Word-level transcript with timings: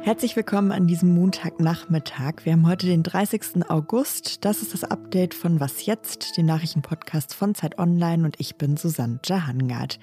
Herzlich 0.00 0.36
willkommen 0.36 0.72
an 0.72 0.86
diesem 0.86 1.14
Montagnachmittag. 1.14 2.36
Wir 2.44 2.54
haben 2.54 2.66
heute 2.66 2.86
den 2.86 3.02
30. 3.02 3.68
August. 3.68 4.46
Das 4.46 4.62
ist 4.62 4.72
das 4.72 4.84
Update 4.84 5.34
von 5.34 5.60
Was 5.60 5.84
jetzt, 5.84 6.38
dem 6.38 6.46
Nachrichtenpodcast 6.46 7.34
von 7.34 7.54
Zeit 7.54 7.78
Online 7.78 8.24
und 8.24 8.40
ich 8.40 8.56
bin 8.56 8.78
Susanne 8.78 9.20
Jahangard. 9.26 9.98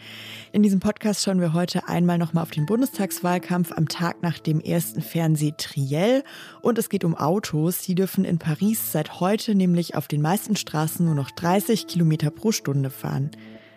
In 0.52 0.62
diesem 0.62 0.80
Podcast 0.80 1.24
schauen 1.24 1.42
wir 1.42 1.54
heute 1.54 1.88
einmal 1.88 2.20
nochmal 2.20 2.44
auf 2.44 2.52
den 2.52 2.68
Bundestagswahlkampf 2.68 3.72
am 3.72 3.88
Tag 3.88 4.22
nach 4.22 4.38
dem 4.38 4.60
ersten 4.60 5.02
Fernseh-Triell 5.02 6.24
und 6.62 6.78
es 6.78 6.90
geht 6.90 7.04
um 7.04 7.16
Autos. 7.16 7.82
Die 7.82 7.96
dürfen 7.96 8.24
in 8.24 8.38
Paris 8.38 8.92
seit 8.92 9.20
heute 9.20 9.56
nämlich 9.56 9.96
auf 9.96 10.08
den 10.08 10.22
meisten 10.22 10.56
Straßen 10.56 11.04
nur 11.04 11.16
noch 11.16 11.32
30 11.32 11.88
Kilometer 11.88 12.30
pro 12.30 12.52
Stunde 12.52 12.92
fahren. 12.92 13.32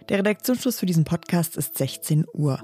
Der 0.08 0.20
Redaktionsschluss 0.20 0.80
für 0.80 0.86
diesen 0.86 1.04
Podcast 1.04 1.58
ist 1.58 1.76
16 1.76 2.24
Uhr. 2.32 2.58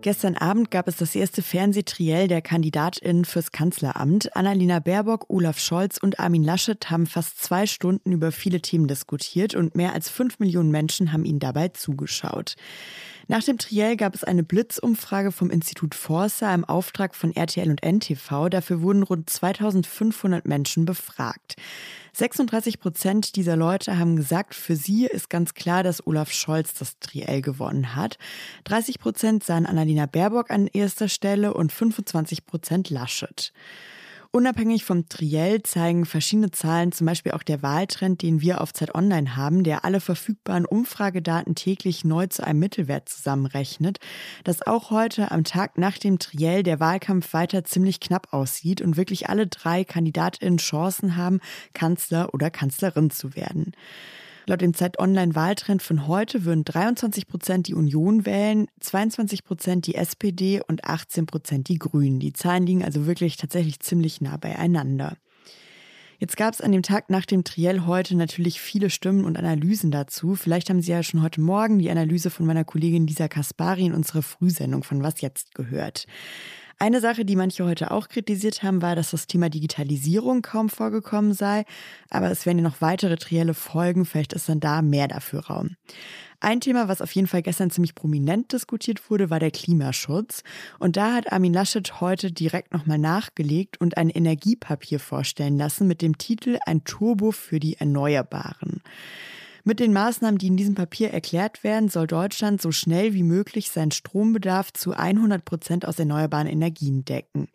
Gestern 0.00 0.36
Abend 0.36 0.70
gab 0.70 0.86
es 0.86 0.96
das 0.96 1.16
erste 1.16 1.42
Fernsehtriell 1.42 2.28
der 2.28 2.40
KandidatInnen 2.40 3.24
fürs 3.24 3.50
Kanzleramt. 3.50 4.36
Annalena 4.36 4.78
Baerbock, 4.78 5.26
Olaf 5.28 5.58
Scholz 5.58 5.98
und 5.98 6.20
Armin 6.20 6.44
Laschet 6.44 6.88
haben 6.88 7.06
fast 7.06 7.42
zwei 7.42 7.66
Stunden 7.66 8.12
über 8.12 8.30
viele 8.30 8.60
Themen 8.60 8.86
diskutiert 8.86 9.56
und 9.56 9.74
mehr 9.74 9.92
als 9.92 10.08
fünf 10.08 10.38
Millionen 10.38 10.70
Menschen 10.70 11.12
haben 11.12 11.24
ihnen 11.24 11.40
dabei 11.40 11.68
zugeschaut. 11.68 12.54
Nach 13.28 13.42
dem 13.42 13.58
Triell 13.58 13.96
gab 13.96 14.14
es 14.14 14.24
eine 14.24 14.42
Blitzumfrage 14.42 15.32
vom 15.32 15.50
Institut 15.50 15.94
Forsa 15.94 16.54
im 16.54 16.64
Auftrag 16.64 17.14
von 17.14 17.34
RTL 17.34 17.70
und 17.70 17.82
NTV. 17.82 18.48
Dafür 18.48 18.82
wurden 18.82 19.02
rund 19.02 19.30
2500 19.30 20.46
Menschen 20.46 20.84
befragt. 20.84 21.56
36 22.14 22.78
Prozent 22.78 23.36
dieser 23.36 23.56
Leute 23.56 23.98
haben 23.98 24.16
gesagt, 24.16 24.54
für 24.54 24.76
sie 24.76 25.06
ist 25.06 25.30
ganz 25.30 25.54
klar, 25.54 25.82
dass 25.82 26.06
Olaf 26.06 26.30
Scholz 26.30 26.74
das 26.74 26.98
Triell 26.98 27.40
gewonnen 27.40 27.94
hat. 27.94 28.18
30 28.64 28.98
Prozent 28.98 29.44
sahen 29.44 29.64
Annalena 29.64 30.06
Baerbock 30.06 30.50
an 30.50 30.66
erster 30.66 31.08
Stelle 31.08 31.54
und 31.54 31.72
25 31.72 32.44
Prozent 32.44 32.90
Laschet. 32.90 33.52
Unabhängig 34.34 34.86
vom 34.86 35.10
Triell 35.10 35.62
zeigen 35.62 36.06
verschiedene 36.06 36.50
Zahlen, 36.50 36.90
zum 36.90 37.06
Beispiel 37.06 37.32
auch 37.32 37.42
der 37.42 37.60
Wahltrend, 37.60 38.22
den 38.22 38.40
wir 38.40 38.62
auf 38.62 38.72
Zeit 38.72 38.94
Online 38.94 39.36
haben, 39.36 39.62
der 39.62 39.84
alle 39.84 40.00
verfügbaren 40.00 40.64
Umfragedaten 40.64 41.54
täglich 41.54 42.02
neu 42.02 42.28
zu 42.28 42.42
einem 42.42 42.58
Mittelwert 42.58 43.10
zusammenrechnet, 43.10 43.98
dass 44.44 44.66
auch 44.66 44.90
heute 44.90 45.32
am 45.32 45.44
Tag 45.44 45.76
nach 45.76 45.98
dem 45.98 46.18
Triell 46.18 46.62
der 46.62 46.80
Wahlkampf 46.80 47.34
weiter 47.34 47.64
ziemlich 47.64 48.00
knapp 48.00 48.32
aussieht 48.32 48.80
und 48.80 48.96
wirklich 48.96 49.28
alle 49.28 49.48
drei 49.48 49.84
KandidatInnen 49.84 50.56
Chancen 50.56 51.16
haben, 51.18 51.40
Kanzler 51.74 52.32
oder 52.32 52.48
Kanzlerin 52.48 53.10
zu 53.10 53.36
werden. 53.36 53.72
Laut 54.46 54.60
dem 54.60 54.74
Zeit 54.74 54.98
Online-Wahltrend 54.98 55.82
von 55.82 56.08
heute 56.08 56.44
würden 56.44 56.64
23 56.64 57.28
Prozent 57.28 57.68
die 57.68 57.74
Union 57.74 58.26
wählen, 58.26 58.66
22 58.80 59.44
Prozent 59.44 59.86
die 59.86 59.94
SPD 59.94 60.60
und 60.66 60.84
18 60.84 61.26
Prozent 61.26 61.68
die 61.68 61.78
Grünen. 61.78 62.18
Die 62.18 62.32
Zahlen 62.32 62.66
liegen 62.66 62.84
also 62.84 63.06
wirklich 63.06 63.36
tatsächlich 63.36 63.78
ziemlich 63.80 64.20
nah 64.20 64.36
beieinander. 64.36 65.16
Jetzt 66.18 66.36
gab 66.36 66.54
es 66.54 66.60
an 66.60 66.70
dem 66.70 66.82
Tag 66.82 67.10
nach 67.10 67.26
dem 67.26 67.42
Triell 67.42 67.80
heute 67.80 68.16
natürlich 68.16 68.60
viele 68.60 68.90
Stimmen 68.90 69.24
und 69.24 69.36
Analysen 69.36 69.90
dazu. 69.90 70.34
Vielleicht 70.36 70.70
haben 70.70 70.80
Sie 70.80 70.92
ja 70.92 71.02
schon 71.02 71.22
heute 71.22 71.40
Morgen 71.40 71.78
die 71.78 71.90
Analyse 71.90 72.30
von 72.30 72.46
meiner 72.46 72.64
Kollegin 72.64 73.08
Lisa 73.08 73.26
Kaspari 73.26 73.86
in 73.86 73.92
unserer 73.92 74.22
Frühsendung 74.22 74.84
von 74.84 75.02
Was 75.02 75.20
jetzt 75.20 75.54
gehört. 75.54 76.06
Eine 76.82 77.00
Sache, 77.00 77.24
die 77.24 77.36
manche 77.36 77.64
heute 77.64 77.92
auch 77.92 78.08
kritisiert 78.08 78.64
haben, 78.64 78.82
war, 78.82 78.96
dass 78.96 79.12
das 79.12 79.28
Thema 79.28 79.48
Digitalisierung 79.48 80.42
kaum 80.42 80.68
vorgekommen 80.68 81.32
sei. 81.32 81.64
Aber 82.10 82.28
es 82.28 82.44
werden 82.44 82.58
ja 82.58 82.64
noch 82.64 82.80
weitere 82.80 83.14
Trielle 83.14 83.54
folgen. 83.54 84.04
Vielleicht 84.04 84.32
ist 84.32 84.48
dann 84.48 84.58
da 84.58 84.82
mehr 84.82 85.06
dafür 85.06 85.46
Raum. 85.46 85.76
Ein 86.40 86.60
Thema, 86.60 86.88
was 86.88 87.00
auf 87.00 87.12
jeden 87.12 87.28
Fall 87.28 87.42
gestern 87.42 87.70
ziemlich 87.70 87.94
prominent 87.94 88.52
diskutiert 88.52 89.08
wurde, 89.08 89.30
war 89.30 89.38
der 89.38 89.52
Klimaschutz. 89.52 90.42
Und 90.80 90.96
da 90.96 91.14
hat 91.14 91.30
Armin 91.30 91.52
Laschet 91.52 92.00
heute 92.00 92.32
direkt 92.32 92.74
nochmal 92.74 92.98
nachgelegt 92.98 93.80
und 93.80 93.96
ein 93.96 94.10
Energiepapier 94.10 94.98
vorstellen 94.98 95.56
lassen 95.56 95.86
mit 95.86 96.02
dem 96.02 96.18
Titel 96.18 96.58
Ein 96.66 96.82
Turbo 96.82 97.30
für 97.30 97.60
die 97.60 97.76
Erneuerbaren. 97.76 98.82
Mit 99.64 99.78
den 99.78 99.92
Maßnahmen, 99.92 100.38
die 100.38 100.48
in 100.48 100.56
diesem 100.56 100.74
Papier 100.74 101.12
erklärt 101.12 101.62
werden, 101.62 101.88
soll 101.88 102.08
Deutschland 102.08 102.60
so 102.60 102.72
schnell 102.72 103.14
wie 103.14 103.22
möglich 103.22 103.70
seinen 103.70 103.92
Strombedarf 103.92 104.72
zu 104.72 104.92
100 104.92 105.44
Prozent 105.44 105.86
aus 105.86 106.00
erneuerbaren 106.00 106.48
Energien 106.48 107.04
decken. 107.04 107.46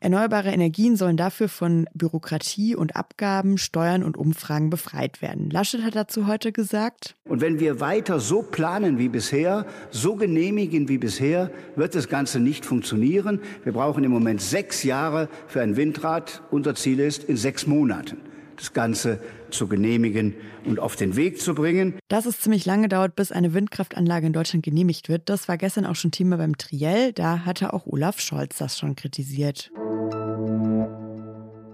Erneuerbare 0.00 0.50
Energien 0.50 0.96
sollen 0.96 1.16
dafür 1.16 1.48
von 1.48 1.88
Bürokratie 1.94 2.76
und 2.76 2.94
Abgaben, 2.94 3.56
Steuern 3.56 4.02
und 4.02 4.18
Umfragen 4.18 4.68
befreit 4.68 5.22
werden. 5.22 5.48
Laschet 5.48 5.82
hat 5.82 5.96
dazu 5.96 6.26
heute 6.26 6.52
gesagt. 6.52 7.14
Und 7.24 7.40
wenn 7.40 7.58
wir 7.58 7.80
weiter 7.80 8.20
so 8.20 8.42
planen 8.42 8.98
wie 8.98 9.08
bisher, 9.08 9.64
so 9.90 10.14
genehmigen 10.14 10.90
wie 10.90 10.98
bisher, 10.98 11.50
wird 11.74 11.94
das 11.94 12.10
Ganze 12.10 12.38
nicht 12.38 12.66
funktionieren. 12.66 13.40
Wir 13.64 13.72
brauchen 13.72 14.04
im 14.04 14.10
Moment 14.10 14.42
sechs 14.42 14.82
Jahre 14.82 15.30
für 15.46 15.62
ein 15.62 15.76
Windrad. 15.76 16.42
Unser 16.50 16.74
Ziel 16.74 17.00
ist 17.00 17.24
in 17.24 17.38
sechs 17.38 17.66
Monaten 17.66 18.18
das 18.56 18.72
Ganze 18.72 19.20
zu 19.50 19.68
genehmigen 19.68 20.34
und 20.64 20.80
auf 20.80 20.96
den 20.96 21.16
Weg 21.16 21.40
zu 21.40 21.54
bringen. 21.54 21.94
Dass 22.08 22.26
es 22.26 22.40
ziemlich 22.40 22.64
lange 22.66 22.88
dauert, 22.88 23.16
bis 23.16 23.32
eine 23.32 23.54
Windkraftanlage 23.54 24.26
in 24.26 24.32
Deutschland 24.32 24.64
genehmigt 24.64 25.08
wird, 25.08 25.28
das 25.28 25.48
war 25.48 25.56
gestern 25.56 25.86
auch 25.86 25.96
schon 25.96 26.10
Thema 26.10 26.36
beim 26.36 26.56
Triell. 26.56 27.12
Da 27.12 27.44
hatte 27.44 27.72
auch 27.72 27.86
Olaf 27.86 28.20
Scholz 28.20 28.58
das 28.58 28.78
schon 28.78 28.96
kritisiert. 28.96 29.70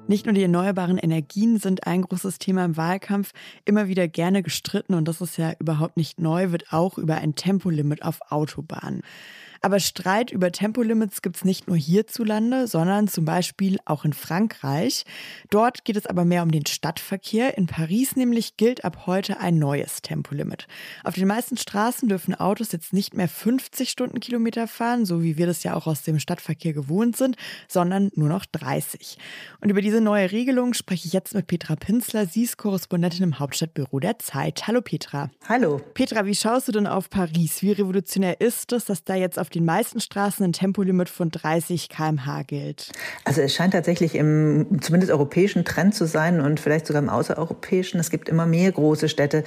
Nicht 0.08 0.26
nur 0.26 0.34
die 0.34 0.42
erneuerbaren 0.42 0.98
Energien 0.98 1.58
sind 1.58 1.86
ein 1.86 2.02
großes 2.02 2.38
Thema 2.38 2.64
im 2.64 2.76
Wahlkampf, 2.76 3.32
immer 3.64 3.88
wieder 3.88 4.08
gerne 4.08 4.42
gestritten 4.42 4.94
und 4.94 5.06
das 5.06 5.20
ist 5.20 5.38
ja 5.38 5.52
überhaupt 5.58 5.96
nicht 5.96 6.20
neu, 6.20 6.50
wird 6.50 6.72
auch 6.72 6.98
über 6.98 7.14
ein 7.14 7.34
Tempolimit 7.34 8.02
auf 8.02 8.20
Autobahnen. 8.28 9.02
Aber 9.64 9.78
Streit 9.78 10.32
über 10.32 10.50
Tempolimits 10.50 11.22
gibt 11.22 11.36
es 11.36 11.44
nicht 11.44 11.68
nur 11.68 11.76
hierzulande, 11.76 12.66
sondern 12.66 13.06
zum 13.06 13.24
Beispiel 13.24 13.78
auch 13.84 14.04
in 14.04 14.12
Frankreich. 14.12 15.04
Dort 15.50 15.84
geht 15.84 15.96
es 15.96 16.06
aber 16.06 16.24
mehr 16.24 16.42
um 16.42 16.50
den 16.50 16.66
Stadtverkehr. 16.66 17.56
In 17.56 17.68
Paris 17.68 18.16
nämlich 18.16 18.56
gilt 18.56 18.84
ab 18.84 19.06
heute 19.06 19.38
ein 19.38 19.60
neues 19.60 20.02
Tempolimit. 20.02 20.66
Auf 21.04 21.14
den 21.14 21.28
meisten 21.28 21.56
Straßen 21.56 22.08
dürfen 22.08 22.34
Autos 22.34 22.72
jetzt 22.72 22.92
nicht 22.92 23.14
mehr 23.14 23.28
50 23.28 23.88
Stundenkilometer 23.88 24.66
fahren, 24.66 25.06
so 25.06 25.22
wie 25.22 25.38
wir 25.38 25.46
das 25.46 25.62
ja 25.62 25.74
auch 25.74 25.86
aus 25.86 26.02
dem 26.02 26.18
Stadtverkehr 26.18 26.72
gewohnt 26.72 27.16
sind, 27.16 27.36
sondern 27.68 28.10
nur 28.16 28.28
noch 28.28 28.46
30. 28.46 29.16
Und 29.60 29.70
über 29.70 29.80
diese 29.80 30.00
neue 30.00 30.32
Regelung 30.32 30.74
spreche 30.74 31.06
ich 31.06 31.12
jetzt 31.12 31.34
mit 31.36 31.46
Petra 31.46 31.76
Pinzler. 31.76 32.26
Sie 32.26 32.42
ist 32.42 32.56
Korrespondentin 32.56 33.22
im 33.22 33.38
Hauptstadtbüro 33.38 34.00
der 34.00 34.18
Zeit. 34.18 34.66
Hallo 34.66 34.80
Petra. 34.80 35.30
Hallo. 35.48 35.80
Petra, 35.94 36.26
wie 36.26 36.34
schaust 36.34 36.66
du 36.66 36.72
denn 36.72 36.88
auf 36.88 37.10
Paris? 37.10 37.62
Wie 37.62 37.70
revolutionär 37.70 38.40
ist 38.40 38.72
es, 38.72 38.86
dass 38.86 39.04
da 39.04 39.14
jetzt 39.14 39.38
auf 39.38 39.51
den 39.54 39.64
meisten 39.64 40.00
Straßen 40.00 40.44
ein 40.44 40.52
Tempolimit 40.52 41.08
von 41.08 41.30
30 41.30 41.88
km/h 41.88 42.42
gilt. 42.42 42.92
Also 43.24 43.40
es 43.40 43.54
scheint 43.54 43.72
tatsächlich 43.72 44.14
im 44.14 44.80
zumindest 44.80 45.12
europäischen 45.12 45.64
Trend 45.64 45.94
zu 45.94 46.06
sein 46.06 46.40
und 46.40 46.60
vielleicht 46.60 46.86
sogar 46.86 47.02
im 47.02 47.08
außereuropäischen. 47.08 48.00
Es 48.00 48.10
gibt 48.10 48.28
immer 48.28 48.46
mehr 48.46 48.72
große 48.72 49.08
Städte, 49.08 49.44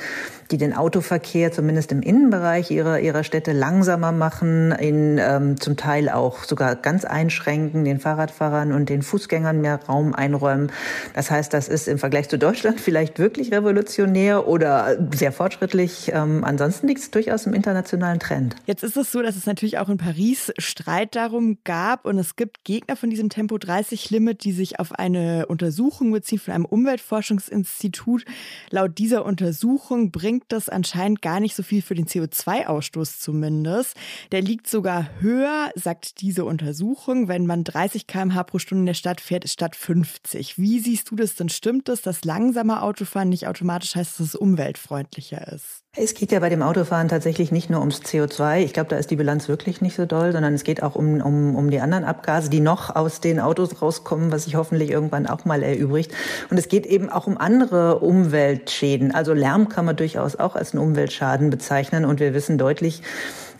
die 0.51 0.57
den 0.57 0.73
Autoverkehr 0.73 1.51
zumindest 1.51 1.91
im 1.91 2.01
Innenbereich 2.01 2.71
ihrer, 2.71 2.99
ihrer 2.99 3.23
Städte 3.23 3.51
langsamer 3.51 4.11
machen, 4.11 4.71
in, 4.71 5.17
ähm, 5.19 5.59
zum 5.59 5.77
Teil 5.77 6.09
auch 6.09 6.43
sogar 6.43 6.75
ganz 6.75 7.05
einschränken, 7.05 7.83
den 7.85 7.99
Fahrradfahrern 7.99 8.71
und 8.71 8.89
den 8.89 9.01
Fußgängern 9.01 9.61
mehr 9.61 9.79
Raum 9.87 10.13
einräumen. 10.13 10.71
Das 11.13 11.31
heißt, 11.31 11.53
das 11.53 11.67
ist 11.67 11.87
im 11.87 11.97
Vergleich 11.97 12.29
zu 12.29 12.37
Deutschland 12.37 12.79
vielleicht 12.85 13.19
wirklich 13.19 13.51
revolutionär 13.51 14.47
oder 14.47 14.97
sehr 15.13 15.31
fortschrittlich. 15.31 16.11
Ähm, 16.13 16.43
ansonsten 16.43 16.87
liegt 16.87 17.01
es 17.01 17.11
durchaus 17.11 17.45
im 17.45 17.53
internationalen 17.53 18.19
Trend. 18.19 18.55
Jetzt 18.65 18.83
ist 18.83 18.97
es 18.97 19.11
so, 19.11 19.21
dass 19.21 19.35
es 19.35 19.45
natürlich 19.45 19.77
auch 19.77 19.89
in 19.89 19.94
Paris 19.97 20.51
Streit 20.57 21.15
darum 21.15 21.59
gab 21.63 22.05
und 22.05 22.17
es 22.17 22.35
gibt 22.35 22.63
Gegner 22.63 22.95
von 22.95 23.09
diesem 23.09 23.29
Tempo 23.29 23.57
30 23.57 24.09
Limit, 24.09 24.43
die 24.43 24.51
sich 24.51 24.79
auf 24.79 24.91
eine 24.93 25.45
Untersuchung 25.47 26.11
beziehen 26.11 26.39
von 26.39 26.53
einem 26.53 26.65
Umweltforschungsinstitut. 26.65 28.25
Laut 28.69 28.97
dieser 28.97 29.25
Untersuchung 29.25 30.11
bringt 30.11 30.45
das 30.49 30.69
anscheinend 30.69 31.21
gar 31.21 31.39
nicht 31.39 31.55
so 31.55 31.63
viel 31.63 31.81
für 31.81 31.95
den 31.95 32.05
CO2-Ausstoß 32.05 33.19
zumindest. 33.19 33.95
Der 34.31 34.41
liegt 34.41 34.67
sogar 34.67 35.09
höher, 35.19 35.71
sagt 35.75 36.21
diese 36.21 36.45
Untersuchung, 36.45 37.27
wenn 37.27 37.45
man 37.45 37.63
30 37.63 38.07
km/h 38.07 38.43
pro 38.43 38.59
Stunde 38.59 38.81
in 38.81 38.87
der 38.87 38.93
Stadt 38.93 39.21
fährt, 39.21 39.47
statt 39.49 39.75
50. 39.75 40.57
Wie 40.57 40.79
siehst 40.79 41.11
du 41.11 41.15
das 41.15 41.35
denn? 41.35 41.49
Stimmt 41.49 41.89
es, 41.89 42.01
dass 42.01 42.25
langsamer 42.25 42.83
Autofahren 42.83 43.29
nicht 43.29 43.47
automatisch 43.47 43.95
heißt, 43.95 44.19
dass 44.19 44.27
es 44.27 44.35
umweltfreundlicher 44.35 45.47
ist? 45.53 45.84
Es 45.97 46.13
geht 46.13 46.33
ja 46.33 46.41
bei 46.41 46.49
dem 46.49 46.61
Autofahren 46.61 47.07
tatsächlich 47.07 47.53
nicht 47.53 47.69
nur 47.69 47.79
ums 47.79 48.01
CO2. 48.01 48.57
Ich 48.57 48.73
glaube, 48.73 48.89
da 48.89 48.97
ist 48.97 49.11
die 49.11 49.15
Bilanz 49.15 49.47
wirklich 49.47 49.79
nicht 49.79 49.95
so 49.95 50.05
doll, 50.05 50.33
sondern 50.33 50.53
es 50.53 50.65
geht 50.65 50.83
auch 50.83 50.93
um, 50.95 51.21
um, 51.21 51.55
um 51.55 51.71
die 51.71 51.79
anderen 51.79 52.03
Abgase, 52.03 52.49
die 52.49 52.59
noch 52.59 52.93
aus 52.93 53.21
den 53.21 53.39
Autos 53.39 53.81
rauskommen, 53.81 54.29
was 54.29 54.43
sich 54.43 54.57
hoffentlich 54.57 54.91
irgendwann 54.91 55.25
auch 55.25 55.45
mal 55.45 55.63
erübrigt. 55.63 56.11
Und 56.49 56.57
es 56.57 56.67
geht 56.67 56.85
eben 56.85 57.09
auch 57.09 57.27
um 57.27 57.37
andere 57.37 57.99
Umweltschäden. 57.99 59.15
Also 59.15 59.31
Lärm 59.31 59.69
kann 59.69 59.85
man 59.85 59.95
durchaus 59.95 60.35
auch 60.35 60.57
als 60.57 60.73
einen 60.73 60.83
Umweltschaden 60.83 61.49
bezeichnen. 61.49 62.03
Und 62.03 62.19
wir 62.19 62.33
wissen 62.33 62.57
deutlich, 62.57 63.01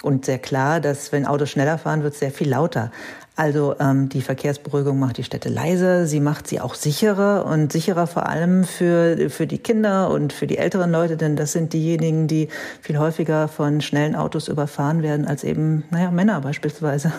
und 0.05 0.25
sehr 0.25 0.37
klar, 0.37 0.81
dass 0.81 1.11
wenn 1.11 1.25
Autos 1.25 1.49
schneller 1.49 1.79
fahren, 1.79 2.03
wird 2.03 2.13
es 2.13 2.19
sehr 2.19 2.31
viel 2.31 2.49
lauter. 2.49 2.91
Also 3.37 3.75
ähm, 3.81 4.07
die 4.07 4.21
Verkehrsberuhigung 4.21 4.97
macht 4.97 5.17
die 5.17 5.23
Städte 5.25 5.49
leiser, 5.49 6.05
sie 6.05 6.21
macht 6.21 6.47
sie 6.47 6.61
auch 6.61 6.73
sicherer 6.73 7.45
und 7.45 7.73
sicherer 7.73 8.07
vor 8.07 8.27
allem 8.29 8.63
für, 8.63 9.29
für 9.29 9.45
die 9.45 9.57
Kinder 9.57 10.09
und 10.09 10.31
für 10.31 10.47
die 10.47 10.57
älteren 10.57 10.89
Leute, 10.89 11.17
denn 11.17 11.35
das 11.35 11.51
sind 11.51 11.73
diejenigen, 11.73 12.27
die 12.27 12.47
viel 12.81 12.97
häufiger 12.97 13.49
von 13.49 13.81
schnellen 13.81 14.15
Autos 14.15 14.47
überfahren 14.47 15.03
werden 15.03 15.27
als 15.27 15.43
eben, 15.43 15.83
naja, 15.91 16.11
Männer 16.11 16.39
beispielsweise. 16.39 17.11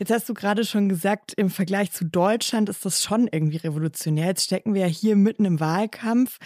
Jetzt 0.00 0.10
hast 0.10 0.28
du 0.28 0.34
gerade 0.34 0.64
schon 0.64 0.88
gesagt, 0.88 1.34
im 1.36 1.50
Vergleich 1.50 1.92
zu 1.92 2.04
Deutschland 2.04 2.68
ist 2.68 2.84
das 2.84 3.00
schon 3.00 3.28
irgendwie 3.30 3.58
revolutionär. 3.58 4.26
Jetzt 4.26 4.42
stecken 4.42 4.74
wir 4.74 4.82
ja 4.82 4.86
hier 4.88 5.14
mitten 5.14 5.44
im 5.44 5.60
Wahlkampf. 5.60 6.38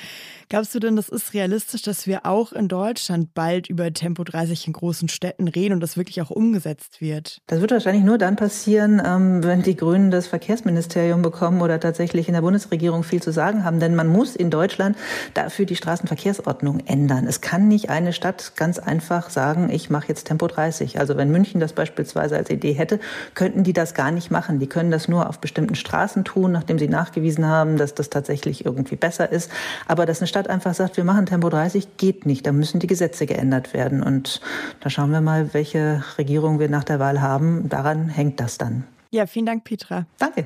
Glaubst 0.50 0.74
du 0.74 0.80
denn, 0.80 0.96
das 0.96 1.08
ist 1.08 1.32
realistisch, 1.32 1.80
dass 1.80 2.06
wir 2.06 2.26
auch 2.26 2.52
in 2.52 2.68
Deutschland 2.68 3.32
bald 3.32 3.70
über 3.70 3.90
Tempo 3.90 4.22
30 4.22 4.66
in 4.66 4.74
großen 4.74 5.08
Städten 5.08 5.48
reden 5.48 5.72
und 5.72 5.80
das 5.80 5.96
wirklich 5.96 6.20
auch 6.20 6.30
umgesetzt 6.30 7.00
wird? 7.00 7.38
Das 7.46 7.62
wird 7.62 7.70
wahrscheinlich 7.70 8.04
nur 8.04 8.18
dann 8.18 8.36
passieren, 8.36 9.00
ähm, 9.04 9.42
wenn 9.42 9.62
die 9.62 9.76
Grünen 9.76 10.10
das 10.10 10.26
Verkehrsministerium 10.26 11.22
bekommen 11.22 11.62
oder 11.62 11.80
tatsächlich 11.80 12.28
in 12.28 12.34
der 12.34 12.42
Bundesregierung 12.42 13.02
viel 13.02 13.22
zu 13.22 13.32
sagen 13.32 13.64
haben. 13.64 13.80
Denn 13.80 13.94
man 13.94 14.08
muss 14.08 14.36
in 14.36 14.50
Deutschland 14.50 14.94
dafür 15.32 15.64
die 15.64 15.76
Straßenverkehrsordnung 15.76 16.80
ändern. 16.80 17.26
Es 17.26 17.40
kann 17.40 17.66
nicht 17.66 17.88
eine 17.88 18.12
Stadt 18.12 18.52
ganz 18.56 18.78
einfach 18.78 19.30
sagen, 19.30 19.70
ich 19.70 19.88
mache 19.88 20.08
jetzt 20.08 20.26
Tempo 20.26 20.48
30. 20.48 21.00
Also 21.00 21.16
wenn 21.16 21.30
München 21.30 21.60
das 21.60 21.72
beispielsweise 21.72 22.36
als 22.36 22.50
Idee 22.50 22.74
hätte, 22.74 23.00
könnten 23.38 23.62
die 23.62 23.72
das 23.72 23.94
gar 23.94 24.10
nicht 24.10 24.32
machen. 24.32 24.58
Die 24.58 24.66
können 24.66 24.90
das 24.90 25.06
nur 25.06 25.28
auf 25.28 25.38
bestimmten 25.38 25.76
Straßen 25.76 26.24
tun, 26.24 26.50
nachdem 26.50 26.76
sie 26.76 26.88
nachgewiesen 26.88 27.46
haben, 27.46 27.76
dass 27.76 27.94
das 27.94 28.10
tatsächlich 28.10 28.66
irgendwie 28.66 28.96
besser 28.96 29.30
ist. 29.30 29.48
Aber 29.86 30.06
dass 30.06 30.18
eine 30.18 30.26
Stadt 30.26 30.50
einfach 30.50 30.74
sagt, 30.74 30.96
wir 30.96 31.04
machen 31.04 31.24
Tempo 31.24 31.48
30, 31.48 31.96
geht 31.98 32.26
nicht. 32.26 32.44
Da 32.46 32.50
müssen 32.50 32.80
die 32.80 32.88
Gesetze 32.88 33.26
geändert 33.26 33.74
werden. 33.74 34.02
Und 34.02 34.40
da 34.80 34.90
schauen 34.90 35.12
wir 35.12 35.20
mal, 35.20 35.54
welche 35.54 36.02
Regierung 36.18 36.58
wir 36.58 36.68
nach 36.68 36.82
der 36.82 36.98
Wahl 36.98 37.22
haben. 37.22 37.68
Daran 37.68 38.08
hängt 38.08 38.40
das 38.40 38.58
dann. 38.58 38.82
Ja, 39.12 39.26
vielen 39.26 39.46
Dank, 39.46 39.62
Petra. 39.62 40.06
Danke. 40.18 40.44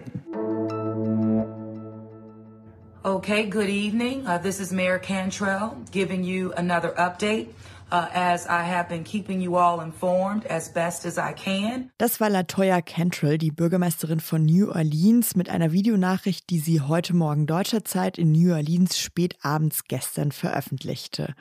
Okay, 3.04 3.48
good 3.48 3.70
evening. 3.70 4.26
Uh, 4.26 4.36
this 4.36 4.60
is 4.60 4.70
Mayor 4.70 4.98
Cantrell 4.98 5.70
giving 5.92 6.24
you 6.24 6.52
another 6.58 6.92
update 6.98 7.48
as 7.92 8.46
I 8.46 8.62
have 8.62 8.88
been 8.88 9.04
keeping 9.04 9.40
you 9.40 9.56
all 9.56 9.80
informed 9.80 10.46
as 10.46 10.72
best 10.72 11.04
as 11.04 11.18
I 11.18 11.32
can. 11.32 11.90
Das 11.98 12.20
war 12.20 12.30
Latoya 12.30 12.80
Cantrell, 12.80 13.38
die 13.38 13.50
Bürgermeisterin 13.50 14.20
von 14.20 14.44
New 14.44 14.70
Orleans, 14.70 15.36
mit 15.36 15.48
einer 15.48 15.72
Videonachricht, 15.72 16.48
die 16.50 16.58
sie 16.58 16.80
heute 16.80 17.14
Morgen 17.14 17.46
deutscher 17.46 17.84
Zeit 17.84 18.18
in 18.18 18.32
New 18.32 18.52
Orleans 18.52 18.98
spät 18.98 19.36
abends 19.42 19.84
gestern 19.84 20.32
veröffentlichte. 20.32 21.34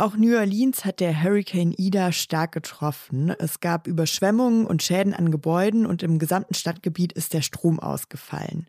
Auch 0.00 0.16
New 0.16 0.36
Orleans 0.36 0.84
hat 0.84 1.00
der 1.00 1.22
Hurricane 1.22 1.74
Ida 1.76 2.12
stark 2.12 2.52
getroffen. 2.52 3.30
Es 3.30 3.58
gab 3.58 3.88
Überschwemmungen 3.88 4.64
und 4.64 4.80
Schäden 4.80 5.12
an 5.12 5.32
Gebäuden 5.32 5.86
und 5.86 6.04
im 6.04 6.20
gesamten 6.20 6.54
Stadtgebiet 6.54 7.12
ist 7.12 7.34
der 7.34 7.42
Strom 7.42 7.80
ausgefallen. 7.80 8.68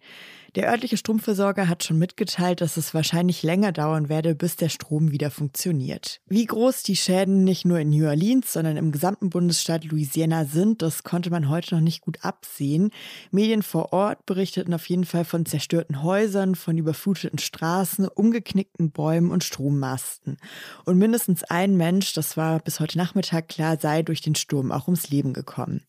Der 0.55 0.69
örtliche 0.69 0.97
Stromversorger 0.97 1.67
hat 1.69 1.83
schon 1.83 1.99
mitgeteilt, 1.99 2.61
dass 2.61 2.77
es 2.77 2.93
wahrscheinlich 2.93 3.43
länger 3.43 3.71
dauern 3.71 4.09
werde, 4.09 4.33
bis 4.33 4.55
der 4.55 4.69
Strom 4.69 5.11
wieder 5.11 5.29
funktioniert. 5.29 6.21
Wie 6.27 6.45
groß 6.45 6.83
die 6.83 6.95
Schäden 6.95 7.43
nicht 7.43 7.65
nur 7.65 7.79
in 7.79 7.89
New 7.91 8.07
Orleans, 8.07 8.51
sondern 8.51 8.77
im 8.77 8.91
gesamten 8.91 9.29
Bundesstaat 9.29 9.85
Louisiana 9.85 10.45
sind, 10.45 10.81
das 10.81 11.03
konnte 11.03 11.29
man 11.29 11.49
heute 11.49 11.75
noch 11.75 11.81
nicht 11.81 12.01
gut 12.01 12.25
absehen. 12.25 12.89
Medien 13.31 13.61
vor 13.61 13.93
Ort 13.93 14.25
berichteten 14.25 14.73
auf 14.73 14.89
jeden 14.89 15.05
Fall 15.05 15.25
von 15.25 15.45
zerstörten 15.45 16.01
Häusern, 16.01 16.55
von 16.55 16.77
überfluteten 16.77 17.39
Straßen, 17.39 18.07
umgeknickten 18.07 18.91
Bäumen 18.91 19.31
und 19.31 19.43
Strommasten. 19.43 20.37
Und 20.85 20.97
mindestens 20.97 21.43
ein 21.43 21.77
Mensch, 21.77 22.13
das 22.13 22.37
war 22.37 22.59
bis 22.59 22.79
heute 22.79 22.97
Nachmittag 22.97 23.49
klar, 23.49 23.77
sei 23.79 24.01
durch 24.01 24.21
den 24.21 24.35
Sturm 24.35 24.71
auch 24.71 24.87
ums 24.87 25.09
Leben 25.09 25.33
gekommen. 25.33 25.83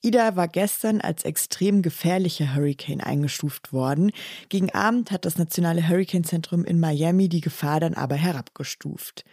Ida 0.00 0.36
war 0.36 0.46
gestern 0.46 1.00
als 1.00 1.24
extrem 1.24 1.82
gefährlicher 1.82 2.54
Hurricane 2.54 3.00
eingestuft 3.00 3.72
worden. 3.72 4.12
Gegen 4.48 4.70
Abend 4.70 5.10
hat 5.10 5.24
das 5.24 5.38
Nationale 5.38 5.88
Hurricane-Zentrum 5.88 6.64
in 6.64 6.78
Miami 6.78 7.28
die 7.28 7.40
Gefahr 7.40 7.80
dann 7.80 7.94
aber 7.94 8.14
herabgestuft. 8.14 9.24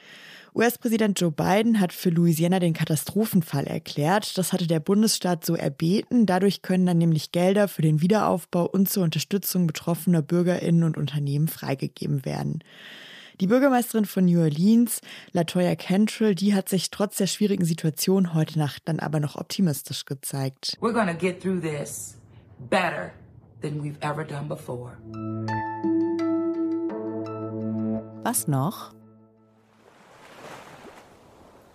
US-Präsident 0.55 1.19
Joe 1.19 1.31
Biden 1.31 1.81
hat 1.81 1.91
für 1.91 2.09
Louisiana 2.09 2.59
den 2.59 2.73
Katastrophenfall 2.73 3.67
erklärt. 3.67 4.37
Das 4.37 4.53
hatte 4.53 4.67
der 4.67 4.79
Bundesstaat 4.79 5.45
so 5.45 5.53
erbeten. 5.53 6.25
Dadurch 6.25 6.61
können 6.61 6.85
dann 6.85 6.97
nämlich 6.97 7.33
Gelder 7.33 7.67
für 7.67 7.81
den 7.81 8.01
Wiederaufbau 8.01 8.65
und 8.65 8.89
zur 8.89 9.03
Unterstützung 9.03 9.67
betroffener 9.67 10.21
Bürgerinnen 10.21 10.83
und 10.83 10.97
Unternehmen 10.97 11.49
freigegeben 11.49 12.23
werden. 12.23 12.63
Die 13.41 13.47
Bürgermeisterin 13.47 14.05
von 14.05 14.25
New 14.25 14.39
Orleans, 14.39 15.01
Latoya 15.33 15.75
Cantrell, 15.75 16.35
die 16.35 16.55
hat 16.55 16.69
sich 16.69 16.89
trotz 16.89 17.17
der 17.17 17.27
schwierigen 17.27 17.65
Situation 17.65 18.33
heute 18.33 18.57
Nacht 18.57 18.83
dann 18.85 19.01
aber 19.01 19.19
noch 19.19 19.35
optimistisch 19.35 20.05
gezeigt. 20.05 20.77
We're 20.79 20.93
gonna 20.93 21.13
get 21.13 21.41
through 21.41 21.59
this 21.59 22.17
better 22.69 23.11
than 23.61 23.83
we've 23.83 23.99
ever 23.99 24.23
done 24.23 24.47
before. 24.47 24.97
Was 28.23 28.47
noch? 28.47 28.93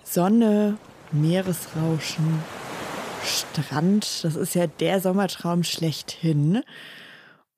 Sonne, 0.03 0.79
Meeresrauschen, 1.13 2.43
Strand, 3.23 4.25
das 4.25 4.35
ist 4.35 4.55
ja 4.55 4.67
der 4.67 5.01
Sommertraum 5.01 5.63
schlechthin. 5.63 6.63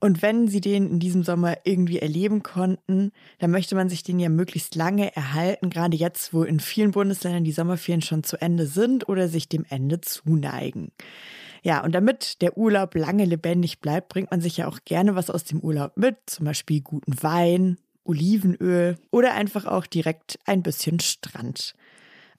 Und 0.03 0.21
wenn 0.21 0.49
sie 0.49 0.61
den 0.61 0.91
in 0.91 0.99
diesem 0.99 1.23
Sommer 1.23 1.59
irgendwie 1.63 2.01
erleben 2.01 2.43
konnten, 2.43 3.13
dann 3.39 3.53
möchte 3.53 3.77
man 3.77 3.89
sich 3.89 4.03
den 4.03 4.19
ja 4.19 4.31
möglichst 4.31 4.75
lange 4.75 5.15
erhalten, 5.15 5.71
gerade 5.71 5.97
jetzt, 5.97 6.35
wo 6.35 6.43
in 6.43 6.59
vielen 6.59 6.91
Bundesländern 6.91 7.45
die 7.45 7.53
Sommerferien 7.53 8.03
schon 8.03 8.25
zu 8.25 8.37
Ende 8.43 8.67
sind 8.67 9.09
oder 9.09 9.29
sich 9.29 9.49
dem 9.49 9.65
Ende 9.69 10.01
zuneigen. 10.01 10.91
Ja, 11.63 11.85
und 11.85 11.95
damit 11.95 12.43
der 12.43 12.59
Urlaub 12.59 12.97
lange 12.97 13.25
lebendig 13.25 13.79
bleibt, 13.79 14.09
bringt 14.09 14.33
man 14.33 14.41
sich 14.41 14.57
ja 14.57 14.67
auch 14.67 14.81
gerne 14.85 15.15
was 15.15 15.31
aus 15.31 15.45
dem 15.45 15.61
Urlaub 15.61 15.97
mit, 15.97 16.17
zum 16.27 16.47
Beispiel 16.47 16.81
guten 16.81 17.23
Wein, 17.23 17.77
Olivenöl 18.03 18.97
oder 19.13 19.35
einfach 19.35 19.67
auch 19.67 19.87
direkt 19.87 20.37
ein 20.47 20.65
bisschen 20.65 20.99
Strand. 20.99 21.77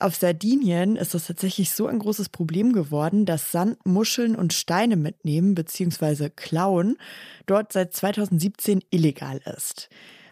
Auf 0.04 0.18
Sardinien 0.18 0.98
ist 0.98 1.14
das 1.14 1.28
tatsächlich 1.28 1.72
so 1.72 1.88
ein 1.88 1.98
großes 1.98 2.28
Problem 2.28 2.74
geworden, 2.74 3.26
dass 3.26 3.54
Sand, 3.54 3.86
Muscheln 3.86 4.36
und 4.36 4.52
Steine 4.52 4.98
mitnehmen 4.98 5.56
bzw. 5.56 6.30
klauen 6.30 6.98
dort 7.46 7.72
seit 7.72 7.94
2017 7.94 8.84
illegal 8.90 9.40
ist. 9.58 9.88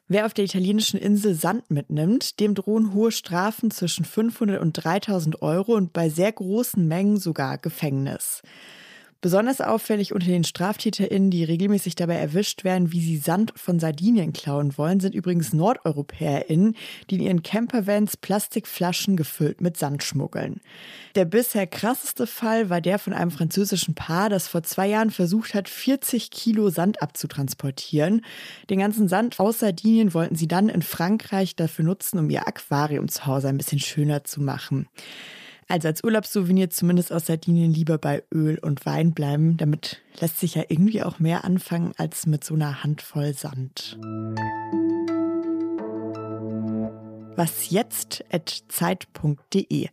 Wer 0.09 0.25
auf 0.25 0.33
der 0.33 0.43
italienischen 0.43 0.99
Insel 0.99 1.35
Sand 1.35 1.71
mitnimmt, 1.71 2.41
dem 2.41 2.53
drohen 2.53 2.93
hohe 2.93 3.13
Strafen 3.13 3.71
zwischen 3.71 4.03
500 4.03 4.59
und 4.59 4.73
3000 4.73 5.41
Euro 5.41 5.75
und 5.75 5.93
bei 5.93 6.09
sehr 6.09 6.33
großen 6.33 6.85
Mengen 6.85 7.15
sogar 7.15 7.57
Gefängnis. 7.57 8.41
Besonders 9.21 9.61
auffällig 9.61 10.13
unter 10.13 10.25
den 10.25 10.43
StraftäterInnen, 10.43 11.29
die 11.29 11.43
regelmäßig 11.43 11.93
dabei 11.93 12.15
erwischt 12.15 12.63
werden, 12.63 12.91
wie 12.91 13.01
sie 13.01 13.17
Sand 13.17 13.53
von 13.55 13.79
Sardinien 13.79 14.33
klauen 14.33 14.75
wollen, 14.79 14.99
sind 14.99 15.13
übrigens 15.13 15.53
NordeuropäerInnen, 15.53 16.75
die 17.09 17.15
in 17.15 17.21
ihren 17.21 17.43
Campervans 17.43 18.17
Plastikflaschen 18.17 19.15
gefüllt 19.15 19.61
mit 19.61 19.77
Sand 19.77 20.01
schmuggeln. 20.01 20.59
Der 21.13 21.25
bisher 21.25 21.67
krasseste 21.67 22.25
Fall 22.25 22.71
war 22.71 22.81
der 22.81 22.97
von 22.97 23.13
einem 23.13 23.29
französischen 23.29 23.93
Paar, 23.93 24.29
das 24.29 24.47
vor 24.47 24.63
zwei 24.63 24.87
Jahren 24.87 25.11
versucht 25.11 25.53
hat, 25.53 25.69
40 25.69 26.31
Kilo 26.31 26.71
Sand 26.71 27.03
abzutransportieren. 27.03 28.25
Den 28.71 28.79
ganzen 28.79 29.07
Sand 29.07 29.39
aus 29.39 29.59
Sardinien 29.59 30.15
wollten 30.15 30.35
sie 30.35 30.47
dann 30.47 30.67
in 30.67 30.81
Frankreich 30.81 31.55
dafür 31.55 31.85
nutzen, 31.85 32.17
um 32.17 32.27
ihr 32.31 32.47
Aquarium 32.47 33.07
zu 33.07 33.27
Hause 33.27 33.49
ein 33.49 33.57
bisschen 33.57 33.79
schöner 33.79 34.23
zu 34.23 34.41
machen. 34.41 34.87
Also 35.67 35.87
als 35.87 36.03
Urlaubssouvenir 36.03 36.69
zumindest 36.69 37.13
aus 37.13 37.27
Sardinien 37.27 37.73
lieber 37.73 37.97
bei 37.97 38.23
Öl 38.33 38.59
und 38.59 38.85
Wein 38.85 39.13
bleiben. 39.13 39.57
Damit 39.57 40.01
lässt 40.19 40.39
sich 40.39 40.55
ja 40.55 40.63
irgendwie 40.67 41.03
auch 41.03 41.19
mehr 41.19 41.45
anfangen 41.45 41.93
als 41.97 42.25
mit 42.25 42.43
so 42.43 42.55
einer 42.55 42.83
Handvoll 42.83 43.33
Sand. 43.33 43.97
Was 47.41 47.71
jetzt 47.71 48.23
at 48.31 48.65
zeit.de. 48.67 49.87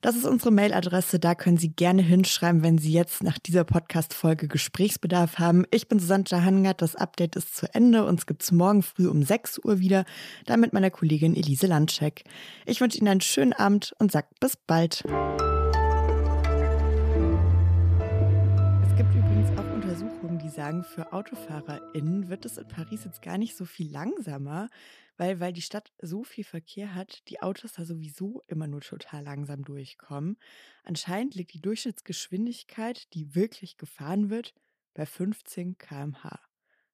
Das 0.00 0.14
ist 0.14 0.26
unsere 0.26 0.52
Mailadresse. 0.52 1.18
Da 1.18 1.34
können 1.34 1.56
Sie 1.56 1.70
gerne 1.70 2.02
hinschreiben, 2.02 2.62
wenn 2.62 2.78
Sie 2.78 2.92
jetzt 2.92 3.24
nach 3.24 3.36
dieser 3.36 3.64
Podcast-Folge 3.64 4.46
Gesprächsbedarf 4.46 5.40
haben. 5.40 5.64
Ich 5.72 5.88
bin 5.88 5.98
Susanne 5.98 6.22
Jahangard. 6.28 6.80
Das 6.82 6.94
Update 6.94 7.34
ist 7.34 7.56
zu 7.56 7.66
Ende. 7.74 8.06
Uns 8.06 8.26
gibt 8.26 8.44
es 8.44 8.52
morgen 8.52 8.84
früh 8.84 9.08
um 9.08 9.24
6 9.24 9.64
Uhr 9.64 9.80
wieder. 9.80 10.04
Dann 10.46 10.60
mit 10.60 10.72
meiner 10.72 10.92
Kollegin 10.92 11.34
Elise 11.34 11.66
Landscheck. 11.66 12.22
Ich 12.64 12.80
wünsche 12.80 12.98
Ihnen 12.98 13.08
einen 13.08 13.20
schönen 13.20 13.54
Abend 13.54 13.92
und 13.98 14.12
sage 14.12 14.28
bis 14.38 14.56
bald. 14.56 15.02
Die 20.44 20.50
sagen, 20.50 20.84
für 20.84 21.12
AutofahrerInnen 21.14 22.28
wird 22.28 22.44
es 22.44 22.58
in 22.58 22.68
Paris 22.68 23.04
jetzt 23.04 23.22
gar 23.22 23.38
nicht 23.38 23.56
so 23.56 23.64
viel 23.64 23.90
langsamer, 23.90 24.68
weil, 25.16 25.40
weil 25.40 25.54
die 25.54 25.62
Stadt 25.62 25.92
so 26.02 26.22
viel 26.22 26.44
Verkehr 26.44 26.94
hat, 26.94 27.26
die 27.28 27.40
Autos 27.40 27.72
da 27.72 27.84
sowieso 27.86 28.42
immer 28.46 28.66
nur 28.66 28.82
total 28.82 29.24
langsam 29.24 29.64
durchkommen. 29.64 30.36
Anscheinend 30.82 31.34
liegt 31.34 31.54
die 31.54 31.62
Durchschnittsgeschwindigkeit, 31.62 33.12
die 33.14 33.34
wirklich 33.34 33.78
gefahren 33.78 34.28
wird, 34.28 34.54
bei 34.92 35.06
15 35.06 35.78
km/h. 35.78 36.38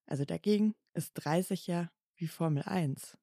Also 0.06 0.24
dagegen 0.24 0.74
ist 0.94 1.14
30 1.14 1.66
ja 1.66 1.90
wie 2.14 2.28
Formel 2.28 2.62
1. 2.62 3.18